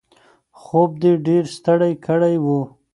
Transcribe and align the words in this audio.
خوب 0.61 0.91
دی 1.01 1.11
ډېر 1.27 1.43
ستړی 1.55 1.93
کړی 2.05 2.35
و. 2.43 2.47